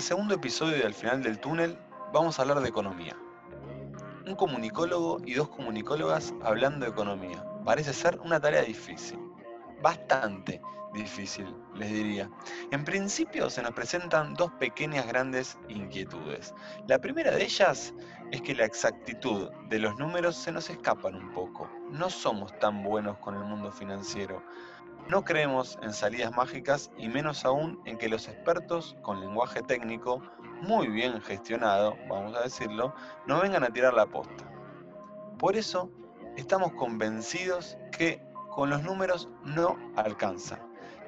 [0.00, 1.78] el segundo episodio de Al final del túnel
[2.10, 3.14] vamos a hablar de economía.
[4.26, 7.44] Un comunicólogo y dos comunicólogas hablando de economía.
[7.66, 9.18] Parece ser una tarea difícil.
[9.82, 10.62] Bastante
[10.94, 12.30] difícil, les diría.
[12.70, 16.54] En principio se nos presentan dos pequeñas grandes inquietudes.
[16.86, 17.92] La primera de ellas
[18.32, 21.70] es que la exactitud de los números se nos escapan un poco.
[21.90, 24.42] No somos tan buenos con el mundo financiero.
[25.10, 30.22] No creemos en salidas mágicas y menos aún en que los expertos con lenguaje técnico,
[30.62, 32.94] muy bien gestionado, vamos a decirlo,
[33.26, 34.48] no vengan a tirar la posta.
[35.36, 35.90] Por eso
[36.36, 40.60] estamos convencidos que con los números no alcanza.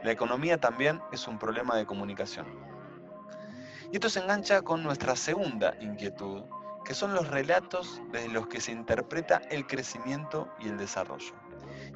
[0.02, 2.46] La economía también es un problema de comunicación.
[3.92, 6.42] Y esto se engancha con nuestra segunda inquietud,
[6.84, 11.34] que son los relatos desde los que se interpreta el crecimiento y el desarrollo.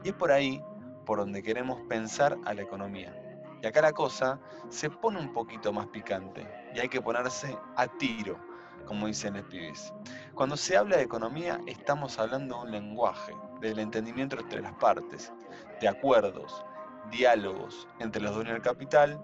[0.04, 0.62] Y es por ahí
[1.06, 3.14] por donde queremos pensar a la economía.
[3.62, 7.86] Y acá la cosa se pone un poquito más picante y hay que ponerse a
[7.86, 8.38] tiro,
[8.84, 9.94] como dicen los pibes.
[10.34, 15.32] Cuando se habla de economía estamos hablando de un lenguaje, del entendimiento entre las partes,
[15.80, 16.64] de acuerdos,
[17.10, 19.18] diálogos entre los dueños del capital,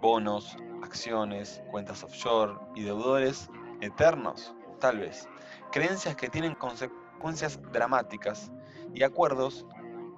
[0.00, 5.28] bonos, acciones, cuentas offshore y deudores eternos, tal vez.
[5.72, 8.52] Creencias que tienen consecuencias dramáticas
[8.94, 9.66] y acuerdos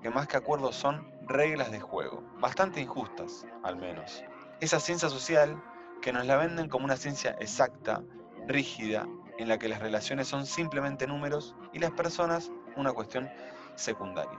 [0.02, 4.22] que más que acuerdos son reglas de juego, bastante injustas al menos.
[4.60, 5.62] Esa ciencia social
[6.00, 8.02] que nos la venden como una ciencia exacta,
[8.46, 9.06] rígida,
[9.38, 13.30] en la que las relaciones son simplemente números y las personas una cuestión
[13.76, 14.38] secundaria.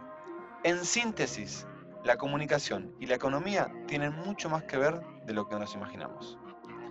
[0.63, 1.65] En síntesis,
[2.03, 6.37] la comunicación y la economía tienen mucho más que ver de lo que nos imaginamos.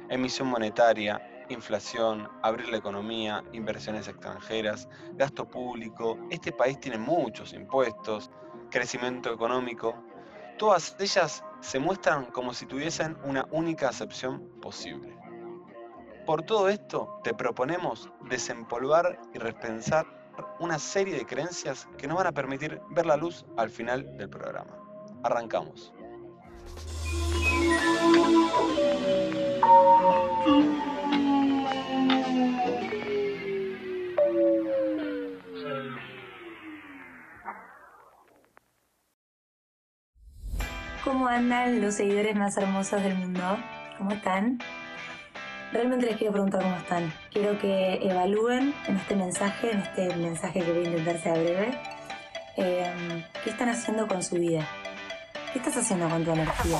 [0.08, 6.18] Emisión monetaria, inflación, abrir la economía, inversiones extranjeras, gasto público.
[6.30, 8.30] Este país tiene muchos impuestos,
[8.72, 9.94] crecimiento económico,
[10.58, 15.16] todas ellas se muestran como si tuviesen una única acepción posible.
[16.26, 20.06] Por todo esto, te proponemos desempolvar y repensar
[20.58, 24.30] una serie de creencias que nos van a permitir ver la luz al final del
[24.30, 24.76] programa.
[25.22, 25.92] Arrancamos.
[41.22, 43.56] ¿Cómo andan los seguidores más hermosos del mundo?
[43.96, 44.58] ¿Cómo están?
[45.72, 47.12] Realmente les quiero preguntar cómo están.
[47.30, 51.78] Quiero que evalúen en este mensaje, en este mensaje que voy a intentar ser breve,
[52.56, 54.66] eh, qué están haciendo con su vida.
[55.52, 56.78] ¿Qué estás haciendo con tu energía?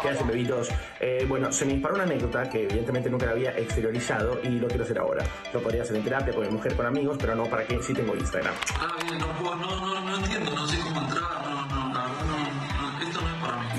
[0.00, 0.68] ¿Qué hacen, bebitos?
[1.00, 4.68] Eh, bueno, se me disparó una anécdota que evidentemente nunca la había exteriorizado y lo
[4.68, 5.24] quiero hacer ahora.
[5.52, 7.92] Lo podría hacer en terapia con mi mujer, con amigos, pero no para que sí
[7.92, 8.54] tengo Instagram.
[8.78, 11.41] Ah, bien, no, puedo, no, no, no entiendo, no sé cómo entrar,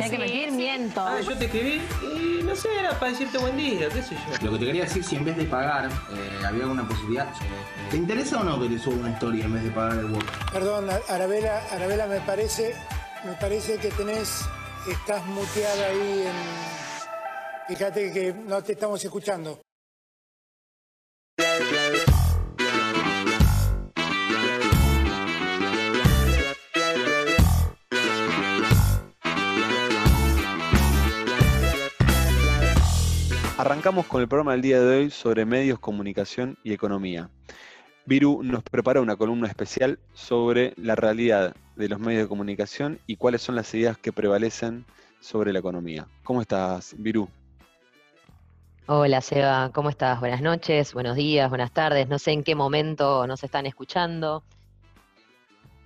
[0.02, 1.02] Hay que mentir, miento.
[1.02, 4.46] Ah, yo te escribí y no sé, era para decirte buen día, qué sé yo.
[4.46, 7.28] Lo que te quería decir, si en vez de pagar eh, había alguna posibilidad,
[7.90, 10.52] ¿te interesa o no que te suba una historia en vez de pagar el work?
[10.52, 12.76] Perdón, Arabela, Arabela, me parece,
[13.26, 14.46] me parece que tenés,
[14.90, 17.76] estás muteada ahí en...
[17.76, 19.62] Fíjate que no te estamos escuchando.
[33.66, 37.29] Arrancamos con el programa del día de hoy sobre medios, comunicación y economía.
[38.06, 43.16] Viru nos prepara una columna especial sobre la realidad de los medios de comunicación y
[43.16, 44.84] cuáles son las ideas que prevalecen
[45.22, 46.09] sobre la economía.
[46.23, 47.29] ¿Cómo estás, Viru?
[48.88, 50.19] Hola Seba, ¿cómo estás?
[50.19, 52.09] Buenas noches, buenos días, buenas tardes.
[52.09, 54.44] No sé en qué momento nos están escuchando.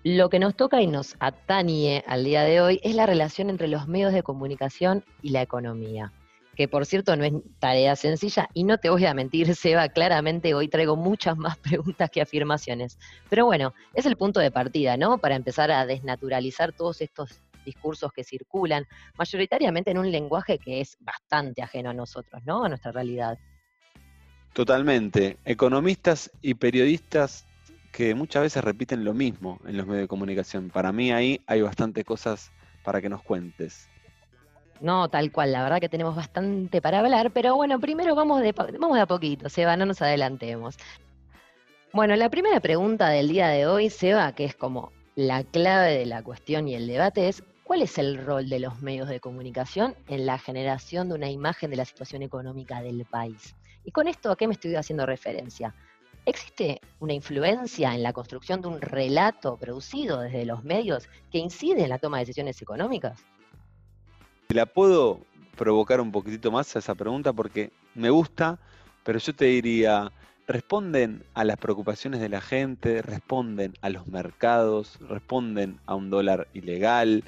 [0.03, 3.67] Lo que nos toca y nos atañe al día de hoy es la relación entre
[3.67, 6.11] los medios de comunicación y la economía
[6.57, 10.55] que por cierto no es tarea sencilla, y no te voy a mentir, Seba, claramente
[10.55, 12.97] hoy traigo muchas más preguntas que afirmaciones.
[13.29, 15.19] Pero bueno, es el punto de partida, ¿no?
[15.19, 18.85] Para empezar a desnaturalizar todos estos discursos que circulan,
[19.17, 22.63] mayoritariamente en un lenguaje que es bastante ajeno a nosotros, ¿no?
[22.63, 23.37] A nuestra realidad.
[24.53, 25.37] Totalmente.
[25.45, 27.45] Economistas y periodistas
[27.91, 30.69] que muchas veces repiten lo mismo en los medios de comunicación.
[30.69, 32.51] Para mí ahí hay bastantes cosas
[32.83, 33.89] para que nos cuentes.
[34.79, 38.51] No, tal cual, la verdad que tenemos bastante para hablar, pero bueno, primero vamos de,
[38.51, 40.77] vamos de a poquito, Seba, no nos adelantemos.
[41.93, 46.05] Bueno, la primera pregunta del día de hoy, Seba, que es como la clave de
[46.05, 49.95] la cuestión y el debate, es ¿cuál es el rol de los medios de comunicación
[50.07, 53.55] en la generación de una imagen de la situación económica del país?
[53.83, 55.73] Y con esto, ¿a qué me estoy haciendo referencia?
[56.25, 61.83] ¿Existe una influencia en la construcción de un relato producido desde los medios que incide
[61.83, 63.23] en la toma de decisiones económicas?
[64.49, 65.19] La puedo
[65.57, 68.59] provocar un poquitito más a esa pregunta porque me gusta,
[69.03, 70.11] pero yo te diría,
[70.47, 76.47] responden a las preocupaciones de la gente, responden a los mercados, responden a un dólar
[76.53, 77.25] ilegal,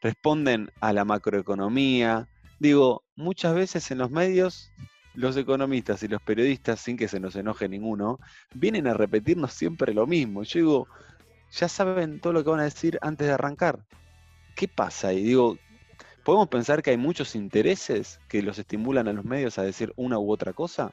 [0.00, 2.28] responden a la macroeconomía.
[2.58, 4.72] Digo, muchas veces en los medios
[5.12, 8.18] los economistas y los periodistas, sin que se nos enoje ninguno,
[8.54, 10.42] vienen a repetirnos siempre lo mismo.
[10.44, 10.88] Yo digo,
[11.52, 13.84] ya saben todo lo que van a decir antes de arrancar.
[14.56, 15.12] ¿Qué pasa?
[15.12, 15.58] Y digo,
[16.24, 20.18] ¿podemos pensar que hay muchos intereses que los estimulan a los medios a decir una
[20.18, 20.90] u otra cosa?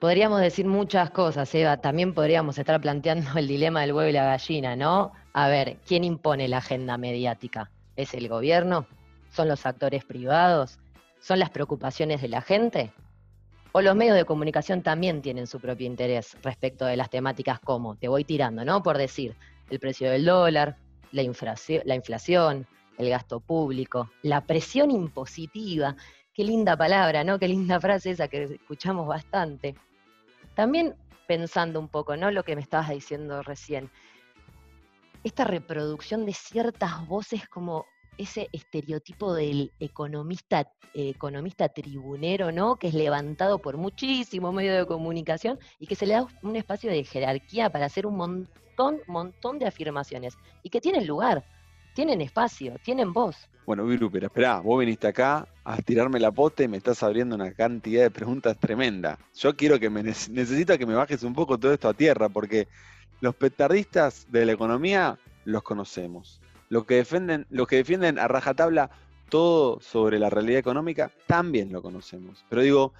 [0.00, 1.76] Podríamos decir muchas cosas, Eva.
[1.76, 5.12] También podríamos estar planteando el dilema del huevo y la gallina, ¿no?
[5.32, 7.70] A ver, ¿quién impone la agenda mediática?
[7.94, 8.86] ¿Es el gobierno?
[9.30, 10.78] ¿Son los actores privados?
[11.20, 12.92] ¿Son las preocupaciones de la gente?
[13.70, 17.94] ¿O los medios de comunicación también tienen su propio interés respecto de las temáticas como,
[17.94, 18.82] te voy tirando, ¿no?
[18.82, 19.36] Por decir,
[19.70, 20.76] el precio del dólar,
[21.12, 22.66] la inflación, la inflación
[22.98, 25.96] el gasto público, la presión impositiva,
[26.34, 27.38] qué linda palabra, ¿no?
[27.38, 29.74] Qué linda frase esa que escuchamos bastante.
[30.54, 30.94] También
[31.26, 32.30] pensando un poco, ¿no?
[32.30, 33.90] Lo que me estabas diciendo recién,
[35.24, 37.86] esta reproducción de ciertas voces como
[38.18, 42.76] ese estereotipo del economista, economista tribunero, ¿no?
[42.76, 46.90] Que es levantado por muchísimos medios de comunicación y que se le da un espacio
[46.90, 51.44] de jerarquía para hacer un montón, montón de afirmaciones y que tienen lugar,
[51.94, 53.48] tienen espacio, tienen voz.
[53.64, 57.36] Bueno, Viru, pero esperá, vos viniste acá a tirarme la pote y me estás abriendo
[57.36, 59.18] una cantidad de preguntas tremenda.
[59.36, 62.66] Yo quiero que me necesito que me bajes un poco todo esto a tierra, porque
[63.20, 66.40] los petardistas de la economía los conocemos.
[66.68, 68.90] Los que defienden, los que defienden a rajatabla
[69.28, 72.44] todo sobre la realidad económica, también lo conocemos.
[72.48, 72.92] Pero digo,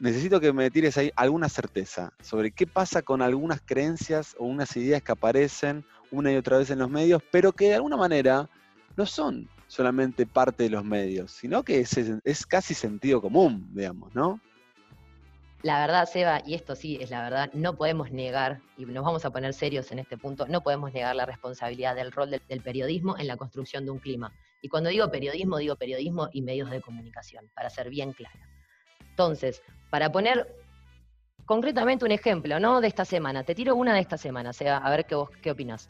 [0.00, 4.76] necesito que me tires ahí alguna certeza sobre qué pasa con algunas creencias o unas
[4.76, 8.48] ideas que aparecen una y otra vez en los medios, pero que de alguna manera
[8.96, 14.40] no son solamente parte de los medios, sino que es, casi sentido común, digamos, ¿no?
[15.62, 19.24] La verdad, Seba, y esto sí es la verdad, no podemos negar, y nos vamos
[19.24, 23.18] a poner serios en este punto, no podemos negar la responsabilidad del rol del periodismo
[23.18, 24.32] en la construcción de un clima.
[24.62, 28.38] Y cuando digo periodismo, digo periodismo y medios de comunicación, para ser bien clara.
[29.18, 30.46] Entonces, para poner
[31.44, 32.80] concretamente un ejemplo, ¿no?
[32.80, 33.42] De esta semana.
[33.42, 35.88] Te tiro una de esta semana, sea, a ver qué vos qué opinas.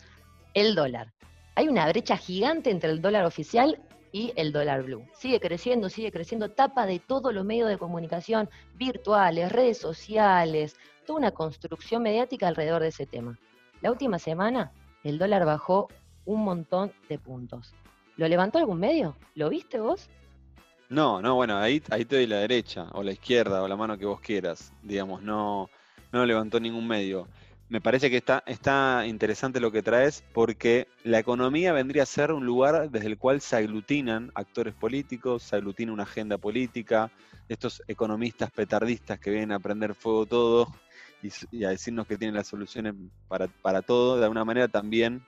[0.54, 1.12] El dólar.
[1.54, 3.82] Hay una brecha gigante entre el dólar oficial
[4.12, 5.04] y el dólar blue.
[5.12, 10.74] Sigue creciendo, sigue creciendo, tapa de todos los medios de comunicación virtuales, redes sociales,
[11.06, 13.38] toda una construcción mediática alrededor de ese tema.
[13.82, 14.72] La última semana
[15.04, 15.88] el dólar bajó
[16.24, 17.74] un montón de puntos.
[18.16, 19.18] ¿Lo levantó algún medio?
[19.34, 20.08] ¿Lo viste vos?
[20.90, 23.98] No, no, bueno, ahí, ahí te doy la derecha, o la izquierda, o la mano
[23.98, 24.72] que vos quieras.
[24.82, 25.68] Digamos, no,
[26.12, 27.28] no levantó ningún medio.
[27.68, 32.32] Me parece que está, está interesante lo que traes porque la economía vendría a ser
[32.32, 37.10] un lugar desde el cual se aglutinan actores políticos, se aglutina una agenda política,
[37.50, 40.68] estos economistas petardistas que vienen a prender fuego todo
[41.52, 42.94] y, a decirnos que tienen las soluciones
[43.28, 45.22] para, para todo, de alguna manera también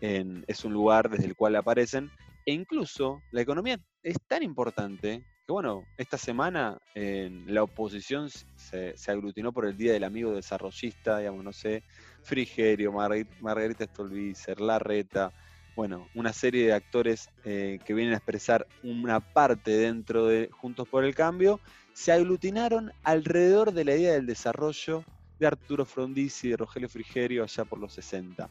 [0.00, 2.10] es un lugar desde el cual aparecen
[2.46, 8.94] e incluso la economía es tan importante que, bueno, esta semana en la oposición se,
[9.08, 11.82] aglutinó por el Día del Amigo Desarrollista, digamos, no sé,
[12.22, 15.32] Frigerio, Margarita Stolbizer, Larreta,
[15.76, 20.88] bueno, una serie de actores eh, que vienen a expresar una parte dentro de Juntos
[20.88, 21.60] por el Cambio,
[21.92, 25.04] se aglutinaron alrededor de la idea del desarrollo
[25.38, 28.48] de Arturo Frondizi y de Rogelio Frigerio allá por los 60.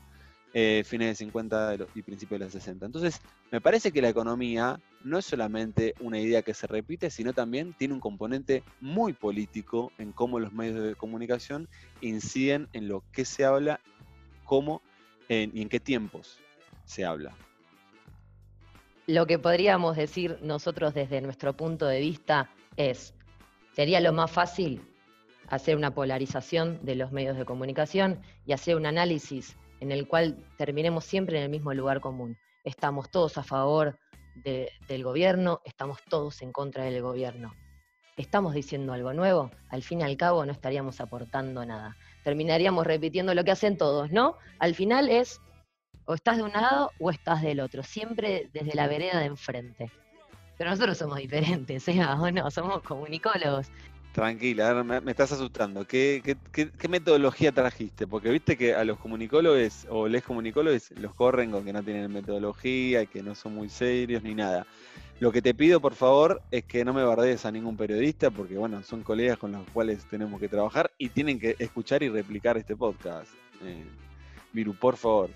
[0.52, 2.88] Eh, fines de 50 y principios de los 60.
[2.88, 7.34] Entonces, me parece que la economía no es solamente una idea que se repite, sino
[7.34, 11.68] también tiene un componente muy político en cómo los medios de comunicación
[12.02, 13.80] inciden en lo que se habla,
[14.44, 14.82] cómo
[15.30, 16.40] y en qué tiempos
[16.86, 17.36] se habla.
[19.06, 23.14] Lo que podríamos decir nosotros desde nuestro punto de vista es,
[23.74, 24.82] sería lo más fácil
[25.48, 30.38] hacer una polarización de los medios de comunicación y hacer un análisis en el cual
[30.58, 32.38] terminemos siempre en el mismo lugar común.
[32.64, 33.98] Estamos todos a favor
[34.44, 37.54] del gobierno, estamos todos en contra del gobierno.
[38.18, 39.50] ¿Estamos diciendo algo nuevo?
[39.70, 41.96] Al fin y al cabo no estaríamos aportando nada.
[42.24, 44.36] Terminaríamos repitiendo lo que hacen todos, ¿no?
[44.60, 45.40] Al final es
[46.06, 49.92] o estás de un lado o estás del otro, siempre desde la vereda de enfrente.
[50.58, 52.04] Pero nosotros somos diferentes, ¿eh?
[52.04, 52.52] ¿O no?
[52.52, 53.72] Somos comunicólogos.
[54.20, 55.88] Tranquila, me, estás asustando.
[55.88, 56.36] ¿Qué,
[56.90, 58.06] metodología trajiste?
[58.06, 62.12] Porque viste que a los comunicólogos o les comunicólogos los corren con que no tienen
[62.12, 64.68] metodología, y que no son muy serios ni nada.
[65.22, 68.58] Lo que te pido, por favor, es que no me bardees a ningún periodista, porque
[68.58, 72.58] bueno, son colegas con los cuales tenemos que trabajar y tienen que escuchar y replicar
[72.58, 73.32] este podcast.
[73.64, 73.86] Eh,
[74.52, 75.30] Viru, por favor.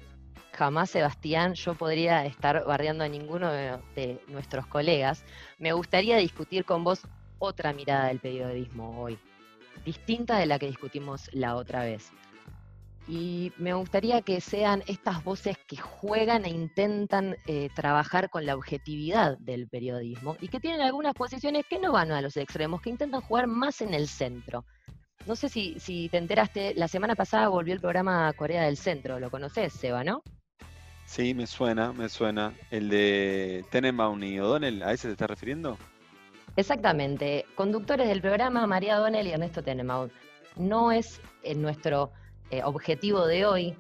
[0.51, 5.23] jamás, Sebastián, yo podría estar bardeando a ninguno de, de nuestros colegas.
[5.57, 7.07] Me gustaría discutir con vos
[7.43, 9.17] otra mirada del periodismo hoy,
[9.85, 12.11] distinta de la que discutimos la otra vez.
[13.05, 18.55] Y me gustaría que sean estas voces que juegan e intentan eh, trabajar con la
[18.55, 22.91] objetividad del periodismo y que tienen algunas posiciones que no van a los extremos, que
[22.91, 24.63] intentan jugar más en el centro.
[25.25, 29.19] No sé si, si te enteraste, la semana pasada volvió el programa Corea del Centro,
[29.19, 30.23] lo conoces, Seba, ¿no?
[31.05, 32.53] Sí, me suena, me suena.
[32.71, 35.77] El de Tenenbaum y O'Donnell, ¿a ese te estás refiriendo?
[36.55, 37.45] Exactamente.
[37.55, 40.09] Conductores del programa, María O'Donnell y Ernesto Tenenbaum.
[40.55, 42.11] No es en nuestro
[42.51, 43.75] eh, objetivo de hoy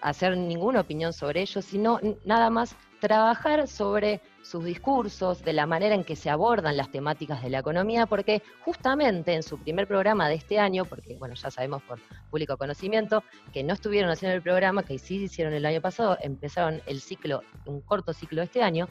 [0.00, 5.94] hacer ninguna opinión sobre ellos, sino nada más trabajar sobre sus discursos, de la manera
[5.94, 10.28] en que se abordan las temáticas de la economía, porque justamente en su primer programa
[10.28, 14.42] de este año, porque bueno, ya sabemos por público conocimiento, que no estuvieron haciendo el
[14.42, 18.88] programa, que sí hicieron el año pasado, empezaron el ciclo, un corto ciclo este año,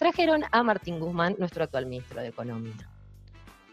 [0.00, 2.72] trajeron a Martín Guzmán, nuestro actual ministro de Economía.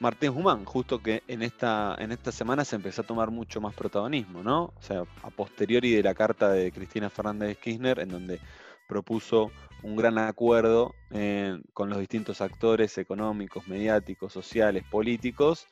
[0.02, 3.74] Martín Guzmán, justo que en esta, en esta semana se empezó a tomar mucho más
[3.74, 4.74] protagonismo, ¿no?
[4.76, 8.42] O sea, a posteriori de la carta de Cristina Fernández de Kirchner, en donde
[8.90, 9.52] propuso
[9.84, 15.66] un gran acuerdo eh, con los distintos actores económicos, mediáticos, sociales, políticos.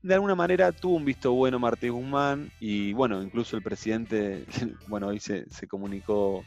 [0.00, 4.46] De alguna manera tuvo un visto bueno Martín Guzmán y bueno, incluso el presidente,
[4.86, 6.44] bueno, hoy se comunicó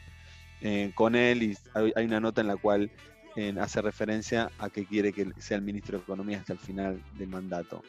[0.64, 2.90] eh, con él y hay, una nota en la cual
[3.60, 7.28] hace referencia a que quiere que sea el ministro de Economía hasta el final del
[7.28, 7.82] mandato.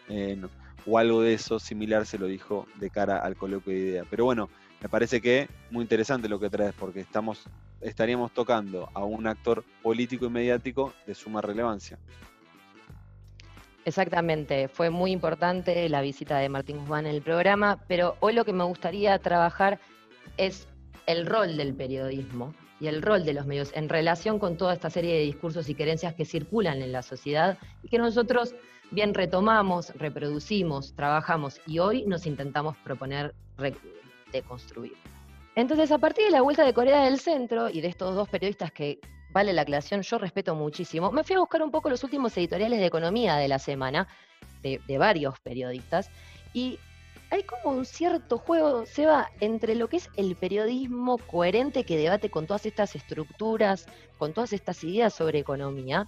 [0.85, 4.03] O algo de eso similar se lo dijo de cara al coloquio de idea.
[4.09, 4.49] Pero bueno,
[4.81, 7.43] me parece que muy interesante lo que traes porque estamos,
[7.79, 11.97] estaríamos tocando a un actor político y mediático de suma relevancia.
[13.85, 18.43] Exactamente, fue muy importante la visita de Martín Guzmán en el programa, pero hoy lo
[18.43, 19.79] que me gustaría trabajar
[20.37, 20.67] es
[21.05, 24.89] el rol del periodismo y el rol de los medios en relación con toda esta
[24.89, 28.53] serie de discursos y creencias que circulan en la sociedad y que nosotros
[28.91, 33.33] bien retomamos, reproducimos, trabajamos y hoy nos intentamos proponer
[34.31, 34.93] deconstruir.
[35.55, 38.71] Entonces, a partir de la vuelta de Corea del Centro y de estos dos periodistas
[38.71, 38.99] que
[39.31, 42.79] vale la aclaración, yo respeto muchísimo, me fui a buscar un poco los últimos editoriales
[42.79, 44.07] de economía de la semana,
[44.61, 46.09] de, de varios periodistas,
[46.53, 46.79] y
[47.35, 52.29] hay como un cierto juego, Seba, entre lo que es el periodismo coherente que debate
[52.29, 53.87] con todas estas estructuras,
[54.17, 56.07] con todas estas ideas sobre economía,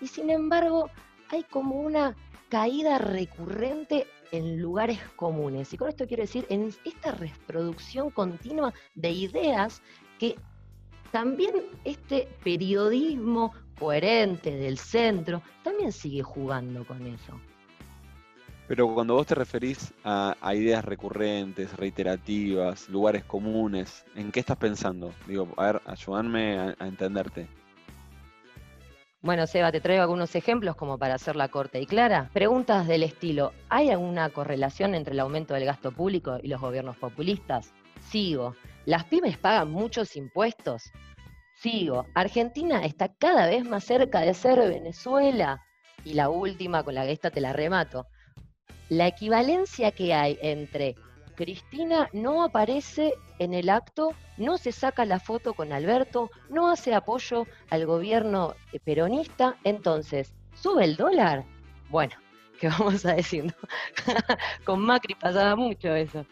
[0.00, 0.90] y sin embargo
[1.28, 2.16] hay como una
[2.48, 5.72] caída recurrente en lugares comunes.
[5.72, 9.80] Y con esto quiero decir, en esta reproducción continua de ideas
[10.18, 10.34] que
[11.12, 17.40] también este periodismo coherente del centro también sigue jugando con eso.
[18.68, 25.12] Pero cuando vos te referís a, ideas recurrentes, reiterativas, lugares comunes, ¿en qué estás pensando?
[25.26, 27.48] Digo, a ver, ayúdame a, a entenderte.
[29.22, 32.30] Bueno, Seba, te traigo algunos ejemplos como para hacerla corta y clara.
[32.34, 36.96] Preguntas del estilo, ¿hay alguna correlación entre el aumento del gasto público y los gobiernos
[36.98, 37.72] populistas?
[38.10, 38.54] Sigo.
[38.84, 40.92] ¿Las pymes pagan muchos impuestos?
[41.56, 42.06] Sigo.
[42.14, 45.64] ¿Argentina está cada vez más cerca de ser Venezuela?
[46.04, 48.06] Y la última, con la que esta te la remato.
[48.88, 50.94] La equivalencia que hay entre
[51.34, 56.94] Cristina no aparece en el acto, no se saca la foto con Alberto, no hace
[56.94, 61.44] apoyo al gobierno eh, peronista, entonces, ¿sube el dólar?
[61.90, 62.14] Bueno,
[62.60, 63.54] ¿qué vamos a decir?
[64.64, 66.24] con Macri pasaba mucho eso.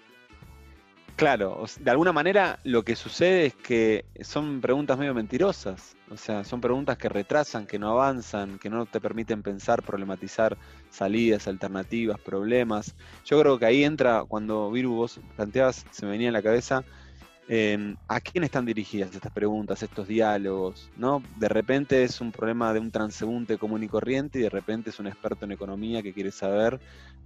[1.17, 6.45] Claro, de alguna manera lo que sucede es que son preguntas medio mentirosas, o sea,
[6.45, 10.59] son preguntas que retrasan, que no avanzan, que no te permiten pensar, problematizar
[10.91, 12.95] salidas, alternativas, problemas.
[13.25, 16.85] Yo creo que ahí entra, cuando Viru vos planteabas, se me venía en la cabeza,
[17.49, 20.91] eh, ¿a quién están dirigidas estas preguntas, estos diálogos?
[20.97, 21.23] ¿no?
[21.39, 24.99] De repente es un problema de un transeúnte común y corriente y de repente es
[24.99, 26.81] un experto en economía que quiere saber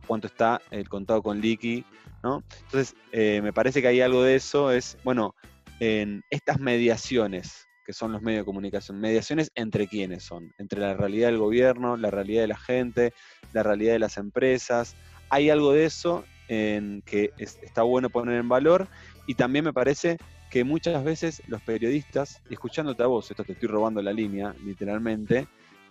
[0.06, 1.84] cuánto está el contado con liqui,
[2.22, 2.42] ¿no?
[2.62, 5.34] Entonces, eh, me parece que hay algo de eso, es, bueno,
[5.78, 10.94] en estas mediaciones que son los medios de comunicación, mediaciones entre quiénes son, entre la
[10.94, 13.12] realidad del gobierno, la realidad de la gente,
[13.52, 14.94] la realidad de las empresas,
[15.28, 18.88] hay algo de eso en que es- está bueno poner en valor
[19.30, 20.16] y también me parece
[20.50, 25.46] que muchas veces los periodistas, escuchándote a vos, esto te estoy robando la línea, literalmente,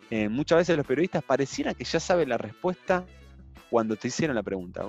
[0.10, 3.06] eh, muchas veces los periodistas pareciera que ya saben la respuesta
[3.70, 4.86] cuando te hicieron la pregunta.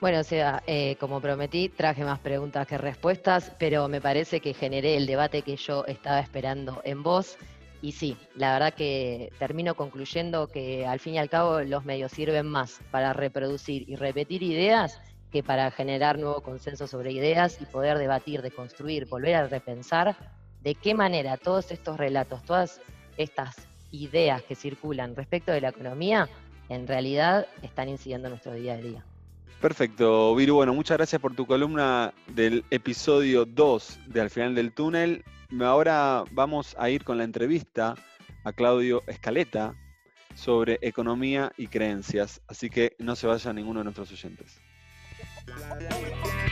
[0.00, 4.54] Bueno, o sea, eh, como prometí, traje más preguntas que respuestas, pero me parece que
[4.54, 7.36] generé el debate que yo estaba esperando en vos.
[7.82, 12.12] Y sí, la verdad que termino concluyendo que al fin y al cabo los medios
[12.12, 15.02] sirven más para reproducir y repetir ideas
[15.34, 20.16] que para generar nuevo consenso sobre ideas y poder debatir, de construir, volver a repensar
[20.62, 22.80] de qué manera todos estos relatos, todas
[23.16, 23.56] estas
[23.90, 26.28] ideas que circulan respecto de la economía,
[26.68, 29.04] en realidad están incidiendo en nuestro día a día.
[29.60, 30.54] Perfecto, Viru.
[30.54, 35.24] Bueno, muchas gracias por tu columna del episodio 2 de Al final del túnel.
[35.60, 37.96] Ahora vamos a ir con la entrevista
[38.44, 39.74] a Claudio Escaleta
[40.36, 42.40] sobre economía y creencias.
[42.46, 44.60] Así que no se vaya ninguno de nuestros oyentes.
[45.46, 46.43] Hey.